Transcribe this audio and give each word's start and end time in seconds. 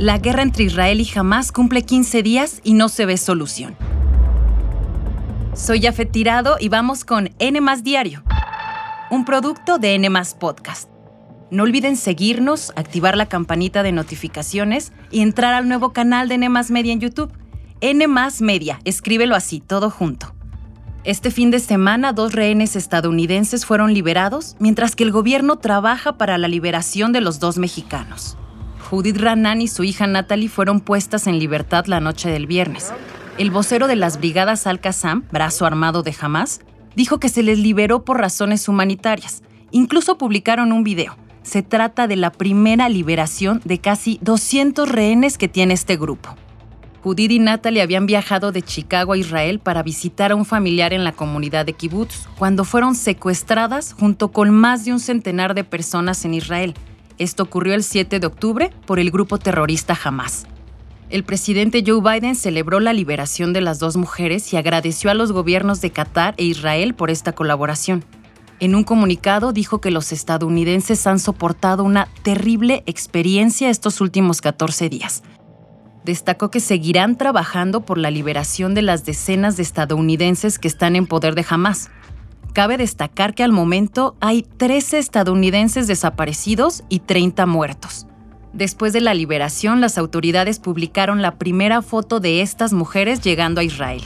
La 0.00 0.16
guerra 0.16 0.40
entre 0.42 0.64
Israel 0.64 0.98
y 0.98 1.10
Hamas 1.14 1.52
cumple 1.52 1.82
15 1.82 2.22
días 2.22 2.62
y 2.64 2.72
no 2.72 2.88
se 2.88 3.04
ve 3.04 3.18
solución. 3.18 3.76
Soy 5.52 5.82
Jafet 5.82 6.10
Tirado 6.10 6.56
y 6.58 6.70
vamos 6.70 7.04
con 7.04 7.28
N 7.38 7.60
Diario, 7.82 8.22
un 9.10 9.26
producto 9.26 9.76
de 9.76 9.96
N 9.96 10.08
Podcast. 10.38 10.88
No 11.50 11.64
olviden 11.64 11.98
seguirnos, 11.98 12.72
activar 12.76 13.14
la 13.14 13.26
campanita 13.26 13.82
de 13.82 13.92
notificaciones 13.92 14.90
y 15.10 15.20
entrar 15.20 15.52
al 15.52 15.68
nuevo 15.68 15.92
canal 15.92 16.28
de 16.28 16.36
N 16.36 16.48
Media 16.48 16.94
en 16.94 17.00
YouTube. 17.00 17.34
N 17.82 18.06
Media, 18.40 18.80
escríbelo 18.86 19.36
así, 19.36 19.60
todo 19.60 19.90
junto. 19.90 20.34
Este 21.04 21.30
fin 21.30 21.50
de 21.50 21.58
semana, 21.58 22.14
dos 22.14 22.32
rehenes 22.32 22.74
estadounidenses 22.74 23.66
fueron 23.66 23.92
liberados, 23.92 24.56
mientras 24.60 24.96
que 24.96 25.04
el 25.04 25.12
gobierno 25.12 25.56
trabaja 25.56 26.16
para 26.16 26.38
la 26.38 26.48
liberación 26.48 27.12
de 27.12 27.20
los 27.20 27.38
dos 27.38 27.58
mexicanos. 27.58 28.38
Judith 28.90 29.18
Ranan 29.18 29.62
y 29.62 29.68
su 29.68 29.84
hija 29.84 30.08
Natalie 30.08 30.48
fueron 30.48 30.80
puestas 30.80 31.28
en 31.28 31.38
libertad 31.38 31.86
la 31.86 32.00
noche 32.00 32.28
del 32.28 32.48
viernes. 32.48 32.92
El 33.38 33.52
vocero 33.52 33.86
de 33.86 33.94
las 33.94 34.18
brigadas 34.18 34.66
Al-Qassam, 34.66 35.22
brazo 35.30 35.64
armado 35.64 36.02
de 36.02 36.12
Hamas, 36.20 36.60
dijo 36.96 37.20
que 37.20 37.28
se 37.28 37.44
les 37.44 37.56
liberó 37.60 38.04
por 38.04 38.18
razones 38.18 38.66
humanitarias. 38.68 39.44
Incluso 39.70 40.18
publicaron 40.18 40.72
un 40.72 40.82
video. 40.82 41.16
Se 41.42 41.62
trata 41.62 42.08
de 42.08 42.16
la 42.16 42.32
primera 42.32 42.88
liberación 42.88 43.60
de 43.64 43.78
casi 43.78 44.18
200 44.22 44.88
rehenes 44.88 45.38
que 45.38 45.46
tiene 45.46 45.74
este 45.74 45.96
grupo. 45.96 46.34
Judith 47.04 47.30
y 47.30 47.38
Natalie 47.38 47.82
habían 47.82 48.06
viajado 48.06 48.50
de 48.50 48.62
Chicago 48.62 49.12
a 49.12 49.16
Israel 49.16 49.60
para 49.60 49.84
visitar 49.84 50.32
a 50.32 50.34
un 50.34 50.44
familiar 50.44 50.92
en 50.92 51.04
la 51.04 51.12
comunidad 51.12 51.64
de 51.64 51.74
Kibbutz 51.74 52.26
cuando 52.36 52.64
fueron 52.64 52.96
secuestradas 52.96 53.92
junto 53.92 54.32
con 54.32 54.50
más 54.50 54.84
de 54.84 54.92
un 54.92 54.98
centenar 54.98 55.54
de 55.54 55.62
personas 55.62 56.24
en 56.24 56.34
Israel. 56.34 56.74
Esto 57.20 57.42
ocurrió 57.42 57.74
el 57.74 57.82
7 57.82 58.18
de 58.18 58.26
octubre 58.26 58.72
por 58.86 58.98
el 58.98 59.10
grupo 59.10 59.36
terrorista 59.36 59.96
Hamas. 60.02 60.46
El 61.10 61.22
presidente 61.22 61.84
Joe 61.86 62.00
Biden 62.00 62.34
celebró 62.34 62.80
la 62.80 62.94
liberación 62.94 63.52
de 63.52 63.60
las 63.60 63.78
dos 63.78 63.98
mujeres 63.98 64.50
y 64.54 64.56
agradeció 64.56 65.10
a 65.10 65.14
los 65.14 65.30
gobiernos 65.30 65.82
de 65.82 65.90
Qatar 65.90 66.32
e 66.38 66.44
Israel 66.44 66.94
por 66.94 67.10
esta 67.10 67.32
colaboración. 67.32 68.06
En 68.58 68.74
un 68.74 68.84
comunicado 68.84 69.52
dijo 69.52 69.82
que 69.82 69.90
los 69.90 70.12
estadounidenses 70.12 71.06
han 71.06 71.18
soportado 71.18 71.84
una 71.84 72.08
terrible 72.22 72.84
experiencia 72.86 73.68
estos 73.68 74.00
últimos 74.00 74.40
14 74.40 74.88
días. 74.88 75.22
Destacó 76.06 76.50
que 76.50 76.60
seguirán 76.60 77.18
trabajando 77.18 77.82
por 77.82 77.98
la 77.98 78.10
liberación 78.10 78.72
de 78.72 78.80
las 78.80 79.04
decenas 79.04 79.58
de 79.58 79.62
estadounidenses 79.62 80.58
que 80.58 80.68
están 80.68 80.96
en 80.96 81.06
poder 81.06 81.34
de 81.34 81.44
Hamas. 81.46 81.90
Cabe 82.52 82.76
destacar 82.76 83.34
que 83.34 83.44
al 83.44 83.52
momento 83.52 84.16
hay 84.20 84.42
13 84.42 84.98
estadounidenses 84.98 85.86
desaparecidos 85.86 86.82
y 86.88 87.00
30 87.00 87.46
muertos. 87.46 88.06
Después 88.52 88.92
de 88.92 89.00
la 89.00 89.14
liberación, 89.14 89.80
las 89.80 89.96
autoridades 89.96 90.58
publicaron 90.58 91.22
la 91.22 91.38
primera 91.38 91.82
foto 91.82 92.18
de 92.18 92.42
estas 92.42 92.72
mujeres 92.72 93.20
llegando 93.20 93.60
a 93.60 93.64
Israel. 93.64 94.02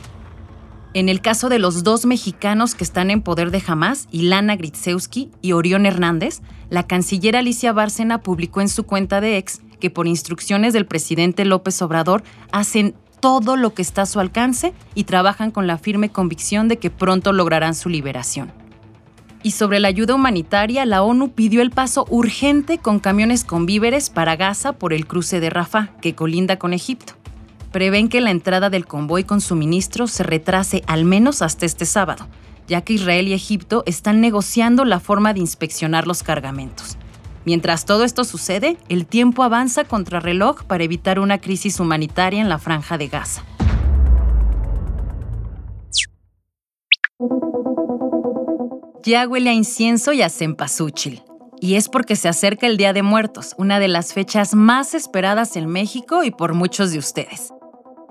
En 0.92 1.08
el 1.08 1.22
caso 1.22 1.48
de 1.48 1.58
los 1.58 1.82
dos 1.82 2.04
mexicanos 2.04 2.74
que 2.74 2.84
están 2.84 3.10
en 3.10 3.22
poder 3.22 3.50
de 3.50 3.62
Hamas, 3.66 4.06
Ilana 4.12 4.54
Gritzewski 4.54 5.30
y 5.40 5.52
Orión 5.52 5.86
Hernández, 5.86 6.40
la 6.70 6.86
canciller 6.86 7.36
Alicia 7.36 7.72
Bárcena 7.72 8.20
publicó 8.20 8.60
en 8.60 8.68
su 8.68 8.84
cuenta 8.84 9.20
de 9.20 9.38
ex 9.38 9.60
que 9.80 9.90
por 9.90 10.06
instrucciones 10.06 10.72
del 10.72 10.86
presidente 10.86 11.44
López 11.44 11.82
Obrador 11.82 12.22
hacen 12.52 12.94
todo 13.24 13.56
lo 13.56 13.72
que 13.72 13.80
está 13.80 14.02
a 14.02 14.06
su 14.06 14.20
alcance 14.20 14.74
y 14.94 15.04
trabajan 15.04 15.50
con 15.50 15.66
la 15.66 15.78
firme 15.78 16.10
convicción 16.10 16.68
de 16.68 16.78
que 16.78 16.90
pronto 16.90 17.32
lograrán 17.32 17.74
su 17.74 17.88
liberación. 17.88 18.52
Y 19.42 19.52
sobre 19.52 19.80
la 19.80 19.88
ayuda 19.88 20.14
humanitaria, 20.14 20.84
la 20.84 21.02
ONU 21.02 21.30
pidió 21.30 21.62
el 21.62 21.70
paso 21.70 22.04
urgente 22.10 22.76
con 22.76 22.98
camiones 22.98 23.44
con 23.44 23.64
víveres 23.64 24.10
para 24.10 24.36
Gaza 24.36 24.74
por 24.74 24.92
el 24.92 25.06
cruce 25.06 25.40
de 25.40 25.48
Rafah, 25.48 25.96
que 26.02 26.14
colinda 26.14 26.58
con 26.58 26.74
Egipto 26.74 27.14
prevén 27.72 28.08
que 28.08 28.20
la 28.20 28.30
entrada 28.30 28.70
del 28.70 28.86
convoy 28.86 29.24
con 29.24 29.40
suministros 29.40 30.12
se 30.12 30.22
retrase 30.22 30.84
al 30.86 31.04
menos 31.04 31.42
hasta 31.42 31.66
este 31.66 31.86
sábado, 31.86 32.28
ya 32.68 32.82
que 32.82 32.92
Israel 32.92 33.26
y 33.26 33.32
Egipto 33.32 33.82
están 33.86 34.20
negociando 34.20 34.84
la 34.84 35.00
forma 35.00 35.34
de 35.34 35.40
inspeccionar 35.40 36.06
los 36.06 36.22
cargamentos. 36.22 36.96
Mientras 37.44 37.84
todo 37.84 38.04
esto 38.04 38.24
sucede, 38.24 38.78
el 38.88 39.06
tiempo 39.06 39.42
avanza 39.42 39.84
contra 39.84 40.20
reloj 40.20 40.64
para 40.64 40.84
evitar 40.84 41.18
una 41.18 41.38
crisis 41.38 41.78
humanitaria 41.78 42.40
en 42.40 42.48
la 42.48 42.58
franja 42.58 42.96
de 42.96 43.08
Gaza. 43.08 43.44
Ya 49.02 49.28
huele 49.28 49.50
a 49.50 49.52
incienso 49.52 50.14
y 50.14 50.22
a 50.22 50.30
cempasúchil. 50.30 51.22
Y 51.60 51.76
es 51.76 51.88
porque 51.88 52.16
se 52.16 52.28
acerca 52.28 52.66
el 52.66 52.76
Día 52.76 52.92
de 52.92 53.02
Muertos, 53.02 53.54
una 53.58 53.78
de 53.78 53.88
las 53.88 54.12
fechas 54.12 54.54
más 54.54 54.94
esperadas 54.94 55.56
en 55.56 55.66
México 55.66 56.24
y 56.24 56.30
por 56.30 56.54
muchos 56.54 56.92
de 56.92 56.98
ustedes. 56.98 57.52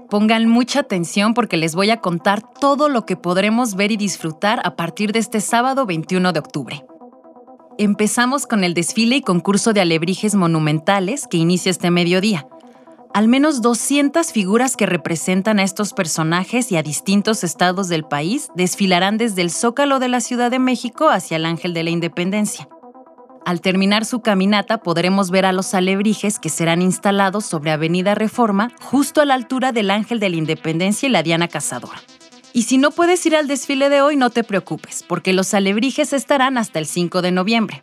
Pongan 0.10 0.48
mucha 0.48 0.82
atención 0.82 1.34
porque 1.34 1.58
les 1.58 1.74
voy 1.74 1.90
a 1.90 1.98
contar 1.98 2.44
todo 2.60 2.88
lo 2.90 3.06
que 3.06 3.18
podremos 3.18 3.76
ver 3.76 3.92
y 3.92 3.98
disfrutar 3.98 4.62
a 4.64 4.76
partir 4.76 5.12
de 5.12 5.20
este 5.20 5.42
sábado 5.42 5.88
21 5.88 6.34
de 6.34 6.40
octubre. 6.40 6.86
Empezamos 7.80 8.46
con 8.46 8.64
el 8.64 8.76
desfile 8.76 9.16
y 9.16 9.22
concurso 9.22 9.74
de 9.74 9.82
alebrijes 9.82 10.36
monumentales 10.36 11.28
que 11.28 11.38
inicia 11.38 11.72
este 11.72 11.90
mediodía. 11.90 12.48
Al 13.16 13.28
menos 13.28 13.64
200 13.64 14.32
figuras 14.32 14.78
que 14.78 14.86
representan 14.86 15.58
a 15.58 15.64
estos 15.64 15.94
personajes 15.94 16.72
y 16.72 16.78
a 16.78 16.84
distintos 16.84 17.44
estados 17.44 17.88
del 17.88 18.04
país 18.04 18.50
desfilarán 18.56 19.18
desde 19.18 19.42
el 19.42 19.50
Zócalo 19.50 19.98
de 19.98 20.08
la 20.08 20.22
Ciudad 20.22 20.52
de 20.52 20.60
México 20.60 21.10
hacia 21.10 21.38
el 21.38 21.46
Ángel 21.46 21.74
de 21.74 21.84
la 21.84 21.90
Independencia. 21.90 22.70
Al 23.44 23.60
terminar 23.60 24.06
su 24.06 24.22
caminata 24.22 24.78
podremos 24.78 25.32
ver 25.32 25.46
a 25.46 25.52
los 25.52 25.74
alebrijes 25.74 26.38
que 26.38 26.50
serán 26.50 26.84
instalados 26.84 27.46
sobre 27.46 27.72
Avenida 27.72 28.14
Reforma, 28.14 28.72
justo 28.82 29.20
a 29.20 29.26
la 29.26 29.34
altura 29.34 29.72
del 29.72 29.90
Ángel 29.90 30.20
de 30.20 30.30
la 30.30 30.38
Independencia 30.38 31.10
y 31.10 31.12
la 31.12 31.24
Diana 31.24 31.48
Cazadora. 31.48 32.02
Y 32.54 32.64
si 32.64 32.78
no 32.78 32.92
puedes 32.92 33.26
ir 33.26 33.36
al 33.36 33.48
desfile 33.48 33.90
de 33.90 34.04
hoy, 34.04 34.16
no 34.16 34.30
te 34.30 34.44
preocupes, 34.44 35.04
porque 35.08 35.34
los 35.34 35.56
alebrijes 35.56 36.14
estarán 36.14 36.60
hasta 36.60 36.78
el 36.78 36.86
5 36.86 37.24
de 37.24 37.32
noviembre. 37.32 37.82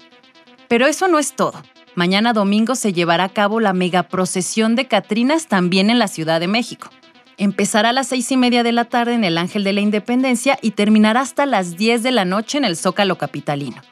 Pero 0.68 0.86
eso 0.86 1.08
no 1.08 1.18
es 1.18 1.34
todo. 1.34 1.60
Mañana 1.96 2.32
domingo 2.32 2.76
se 2.76 2.92
llevará 2.92 3.24
a 3.24 3.28
cabo 3.28 3.58
la 3.58 3.72
megaprocesión 3.72 4.76
de 4.76 4.86
Catrinas 4.86 5.48
también 5.48 5.90
en 5.90 5.98
la 5.98 6.06
Ciudad 6.06 6.38
de 6.38 6.46
México. 6.46 6.88
Empezará 7.36 7.88
a 7.88 7.92
las 7.92 8.06
seis 8.06 8.30
y 8.30 8.36
media 8.36 8.62
de 8.62 8.70
la 8.70 8.84
tarde 8.84 9.14
en 9.14 9.24
el 9.24 9.38
Ángel 9.38 9.64
de 9.64 9.72
la 9.72 9.80
Independencia 9.80 10.56
y 10.62 10.72
terminará 10.72 11.22
hasta 11.22 11.46
las 11.46 11.76
10 11.76 12.04
de 12.04 12.12
la 12.12 12.24
noche 12.24 12.58
en 12.58 12.64
el 12.64 12.76
Zócalo 12.76 13.18
Capitalino. 13.18 13.82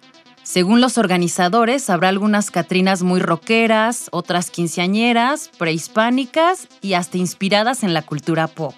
Según 0.44 0.80
los 0.80 0.96
organizadores, 0.96 1.90
habrá 1.90 2.08
algunas 2.08 2.50
Catrinas 2.50 3.02
muy 3.02 3.20
rockeras, 3.20 4.08
otras 4.12 4.50
quinceañeras, 4.50 5.50
prehispánicas 5.58 6.68
y 6.82 6.92
hasta 6.92 7.18
inspiradas 7.18 7.82
en 7.82 7.94
la 7.94 8.02
cultura 8.02 8.46
pop. 8.46 8.74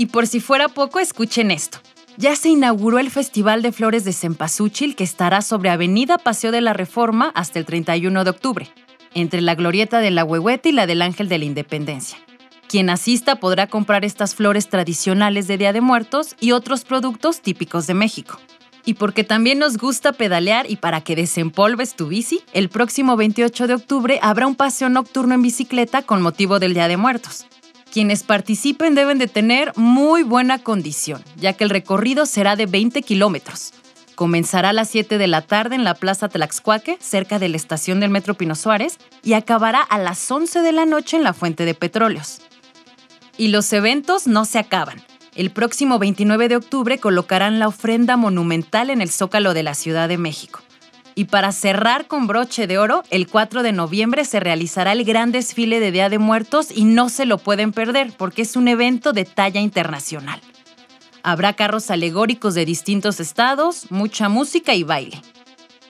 Y 0.00 0.06
por 0.06 0.26
si 0.26 0.40
fuera 0.40 0.68
poco, 0.68 0.98
escuchen 0.98 1.50
esto. 1.50 1.76
Ya 2.16 2.34
se 2.34 2.48
inauguró 2.48 2.98
el 2.98 3.10
Festival 3.10 3.60
de 3.60 3.70
Flores 3.70 4.02
de 4.02 4.14
Cempasúchil 4.14 4.96
que 4.96 5.04
estará 5.04 5.42
sobre 5.42 5.68
Avenida 5.68 6.16
Paseo 6.16 6.52
de 6.52 6.62
la 6.62 6.72
Reforma 6.72 7.30
hasta 7.34 7.58
el 7.58 7.66
31 7.66 8.24
de 8.24 8.30
octubre, 8.30 8.70
entre 9.12 9.42
la 9.42 9.54
glorieta 9.54 10.00
de 10.00 10.10
la 10.10 10.24
Huehueta 10.24 10.70
y 10.70 10.72
la 10.72 10.86
del 10.86 11.02
Ángel 11.02 11.28
de 11.28 11.36
la 11.36 11.44
Independencia. 11.44 12.16
Quien 12.66 12.88
asista 12.88 13.36
podrá 13.36 13.66
comprar 13.66 14.06
estas 14.06 14.34
flores 14.34 14.70
tradicionales 14.70 15.46
de 15.46 15.58
Día 15.58 15.74
de 15.74 15.82
Muertos 15.82 16.34
y 16.40 16.52
otros 16.52 16.86
productos 16.86 17.42
típicos 17.42 17.86
de 17.86 17.92
México. 17.92 18.40
Y 18.86 18.94
porque 18.94 19.22
también 19.22 19.58
nos 19.58 19.76
gusta 19.76 20.12
pedalear 20.12 20.64
y 20.70 20.76
para 20.76 21.02
que 21.02 21.14
desempolves 21.14 21.94
tu 21.94 22.08
bici, 22.08 22.40
el 22.54 22.70
próximo 22.70 23.18
28 23.18 23.66
de 23.66 23.74
octubre 23.74 24.18
habrá 24.22 24.46
un 24.46 24.54
paseo 24.54 24.88
nocturno 24.88 25.34
en 25.34 25.42
bicicleta 25.42 26.00
con 26.00 26.22
motivo 26.22 26.58
del 26.58 26.72
Día 26.72 26.88
de 26.88 26.96
Muertos. 26.96 27.44
Quienes 27.92 28.22
participen 28.22 28.94
deben 28.94 29.18
de 29.18 29.26
tener 29.26 29.72
muy 29.76 30.22
buena 30.22 30.60
condición, 30.60 31.24
ya 31.36 31.54
que 31.54 31.64
el 31.64 31.70
recorrido 31.70 32.24
será 32.24 32.54
de 32.54 32.66
20 32.66 33.02
kilómetros. 33.02 33.72
Comenzará 34.14 34.68
a 34.68 34.72
las 34.72 34.90
7 34.90 35.18
de 35.18 35.26
la 35.26 35.42
tarde 35.42 35.74
en 35.74 35.82
la 35.82 35.94
Plaza 35.94 36.28
Tlaxcuaque, 36.28 36.98
cerca 37.00 37.40
de 37.40 37.48
la 37.48 37.56
estación 37.56 37.98
del 37.98 38.10
Metro 38.10 38.34
Pino 38.34 38.54
Suárez, 38.54 38.98
y 39.24 39.32
acabará 39.32 39.80
a 39.80 39.98
las 39.98 40.30
11 40.30 40.60
de 40.60 40.72
la 40.72 40.86
noche 40.86 41.16
en 41.16 41.24
la 41.24 41.32
Fuente 41.32 41.64
de 41.64 41.74
Petróleos. 41.74 42.42
Y 43.36 43.48
los 43.48 43.72
eventos 43.72 44.28
no 44.28 44.44
se 44.44 44.58
acaban. 44.58 45.02
El 45.34 45.50
próximo 45.50 45.98
29 45.98 46.48
de 46.48 46.56
octubre 46.56 46.98
colocarán 46.98 47.58
la 47.58 47.68
ofrenda 47.68 48.16
monumental 48.16 48.90
en 48.90 49.00
el 49.00 49.10
Zócalo 49.10 49.52
de 49.52 49.62
la 49.62 49.74
Ciudad 49.74 50.08
de 50.08 50.18
México. 50.18 50.60
Y 51.20 51.26
para 51.26 51.52
cerrar 51.52 52.06
con 52.06 52.26
broche 52.26 52.66
de 52.66 52.78
oro, 52.78 53.02
el 53.10 53.28
4 53.28 53.62
de 53.62 53.72
noviembre 53.72 54.24
se 54.24 54.40
realizará 54.40 54.92
el 54.92 55.04
gran 55.04 55.32
desfile 55.32 55.78
de 55.78 55.92
Día 55.92 56.08
de 56.08 56.18
Muertos 56.18 56.68
y 56.74 56.84
no 56.84 57.10
se 57.10 57.26
lo 57.26 57.36
pueden 57.36 57.72
perder 57.72 58.14
porque 58.16 58.40
es 58.40 58.56
un 58.56 58.68
evento 58.68 59.12
de 59.12 59.26
talla 59.26 59.60
internacional. 59.60 60.40
Habrá 61.22 61.52
carros 61.52 61.90
alegóricos 61.90 62.54
de 62.54 62.64
distintos 62.64 63.20
estados, 63.20 63.90
mucha 63.90 64.30
música 64.30 64.74
y 64.74 64.82
baile. 64.82 65.20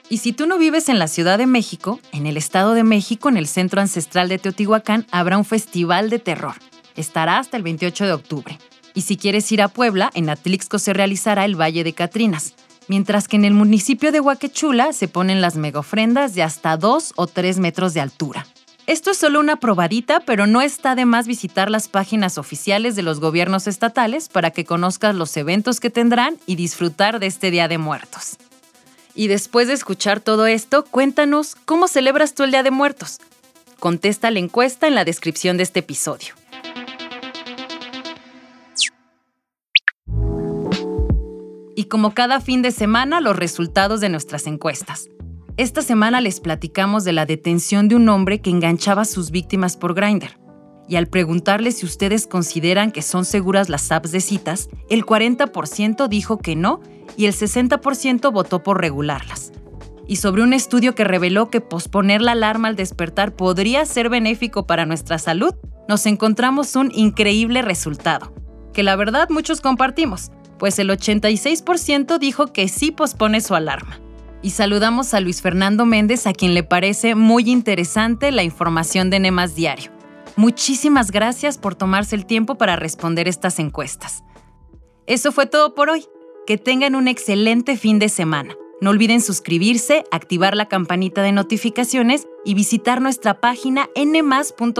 Y 0.09 0.17
si 0.17 0.33
tú 0.33 0.47
no 0.47 0.57
vives 0.57 0.89
en 0.89 0.99
la 0.99 1.07
Ciudad 1.07 1.37
de 1.37 1.47
México, 1.47 2.01
en 2.11 2.25
el 2.27 2.35
Estado 2.35 2.73
de 2.73 2.83
México, 2.83 3.29
en 3.29 3.37
el 3.37 3.47
Centro 3.47 3.79
Ancestral 3.79 4.27
de 4.27 4.37
Teotihuacán, 4.37 5.07
habrá 5.11 5.37
un 5.37 5.45
festival 5.45 6.09
de 6.09 6.19
terror. 6.19 6.55
Estará 6.97 7.37
hasta 7.37 7.55
el 7.55 7.63
28 7.63 8.05
de 8.05 8.11
octubre. 8.11 8.59
Y 8.93 9.03
si 9.03 9.15
quieres 9.15 9.49
ir 9.53 9.61
a 9.61 9.69
Puebla, 9.69 10.11
en 10.13 10.29
Atlixco 10.29 10.77
se 10.77 10.91
realizará 10.91 11.45
el 11.45 11.55
Valle 11.55 11.85
de 11.85 11.93
Catrinas, 11.93 12.53
mientras 12.87 13.27
que 13.27 13.37
en 13.37 13.45
el 13.45 13.53
municipio 13.53 14.11
de 14.11 14.19
Huaquechula 14.19 14.93
se 14.93 15.07
ponen 15.07 15.41
las 15.41 15.55
megofrendas 15.55 16.33
de 16.33 16.43
hasta 16.43 16.77
2 16.77 17.13
o 17.15 17.27
3 17.27 17.59
metros 17.59 17.93
de 17.93 18.01
altura. 18.01 18.45
Esto 18.87 19.11
es 19.11 19.17
solo 19.17 19.39
una 19.39 19.57
probadita, 19.57 20.21
pero 20.21 20.47
no 20.47 20.61
está 20.61 20.95
de 20.95 21.05
más 21.05 21.27
visitar 21.27 21.69
las 21.69 21.87
páginas 21.87 22.37
oficiales 22.37 22.95
de 22.95 23.03
los 23.03 23.19
gobiernos 23.19 23.67
estatales 23.67 24.27
para 24.27 24.51
que 24.51 24.65
conozcas 24.65 25.15
los 25.15 25.37
eventos 25.37 25.79
que 25.79 25.89
tendrán 25.89 26.37
y 26.45 26.55
disfrutar 26.55 27.19
de 27.19 27.27
este 27.27 27.51
Día 27.51 27.67
de 27.67 27.77
Muertos. 27.77 28.37
Y 29.13 29.27
después 29.27 29.67
de 29.67 29.75
escuchar 29.75 30.19
todo 30.19 30.47
esto, 30.47 30.83
cuéntanos 30.83 31.55
cómo 31.65 31.87
celebras 31.87 32.33
tú 32.33 32.43
el 32.43 32.51
Día 32.51 32.63
de 32.63 32.71
Muertos. 32.71 33.19
Contesta 33.79 34.31
la 34.31 34.39
encuesta 34.39 34.87
en 34.87 34.95
la 34.95 35.05
descripción 35.05 35.57
de 35.57 35.63
este 35.63 35.79
episodio. 35.79 36.40
Como 41.91 42.13
cada 42.13 42.39
fin 42.39 42.61
de 42.61 42.71
semana, 42.71 43.19
los 43.19 43.35
resultados 43.35 43.99
de 43.99 44.07
nuestras 44.07 44.47
encuestas. 44.47 45.09
Esta 45.57 45.81
semana 45.81 46.21
les 46.21 46.39
platicamos 46.39 47.03
de 47.03 47.11
la 47.11 47.25
detención 47.25 47.89
de 47.89 47.95
un 47.95 48.07
hombre 48.07 48.39
que 48.39 48.49
enganchaba 48.49 49.01
a 49.01 49.05
sus 49.05 49.29
víctimas 49.29 49.75
por 49.75 49.93
Grindr. 49.93 50.39
Y 50.87 50.95
al 50.95 51.07
preguntarle 51.07 51.73
si 51.73 51.85
ustedes 51.85 52.27
consideran 52.27 52.93
que 52.93 53.01
son 53.01 53.25
seguras 53.25 53.67
las 53.67 53.91
apps 53.91 54.13
de 54.13 54.21
citas, 54.21 54.69
el 54.89 55.05
40% 55.05 56.07
dijo 56.07 56.37
que 56.37 56.55
no 56.55 56.79
y 57.17 57.25
el 57.25 57.33
60% 57.33 58.31
votó 58.31 58.63
por 58.63 58.79
regularlas. 58.79 59.51
Y 60.07 60.15
sobre 60.15 60.43
un 60.43 60.53
estudio 60.53 60.95
que 60.95 61.03
reveló 61.03 61.49
que 61.49 61.59
posponer 61.59 62.21
la 62.21 62.31
alarma 62.31 62.69
al 62.69 62.77
despertar 62.77 63.35
podría 63.35 63.85
ser 63.85 64.07
benéfico 64.07 64.65
para 64.65 64.85
nuestra 64.85 65.19
salud, 65.19 65.55
nos 65.89 66.05
encontramos 66.05 66.77
un 66.77 66.89
increíble 66.95 67.61
resultado, 67.61 68.33
que 68.73 68.81
la 68.81 68.95
verdad 68.95 69.27
muchos 69.29 69.59
compartimos, 69.59 70.31
pues 70.61 70.77
el 70.77 70.91
86% 70.91 72.19
dijo 72.19 72.53
que 72.53 72.67
sí 72.67 72.91
pospone 72.91 73.41
su 73.41 73.55
alarma 73.55 73.99
y 74.43 74.51
saludamos 74.51 75.15
a 75.15 75.19
Luis 75.19 75.41
Fernando 75.41 75.87
Méndez, 75.87 76.27
a 76.27 76.33
quien 76.33 76.53
le 76.53 76.61
parece 76.61 77.15
muy 77.15 77.49
interesante 77.49 78.31
la 78.31 78.43
información 78.43 79.09
de 79.09 79.19
Nemas 79.19 79.55
Diario. 79.55 79.89
Muchísimas 80.35 81.09
gracias 81.09 81.57
por 81.57 81.73
tomarse 81.73 82.15
el 82.15 82.27
tiempo 82.27 82.59
para 82.59 82.75
responder 82.75 83.27
estas 83.27 83.57
encuestas. 83.57 84.23
Eso 85.07 85.31
fue 85.31 85.47
todo 85.47 85.73
por 85.73 85.89
hoy. 85.89 86.05
Que 86.45 86.59
tengan 86.59 86.93
un 86.93 87.07
excelente 87.07 87.75
fin 87.75 87.97
de 87.97 88.09
semana. 88.09 88.53
No 88.81 88.91
olviden 88.91 89.21
suscribirse, 89.21 90.03
activar 90.11 90.55
la 90.55 90.67
campanita 90.67 91.23
de 91.23 91.31
notificaciones 91.31 92.27
y 92.45 92.53
visitar 92.53 93.01
nuestra 93.01 93.41
página 93.41 93.89
nmas.com.mx 93.95 94.77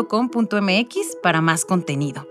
para 1.23 1.41
más 1.41 1.65
contenido. 1.65 2.30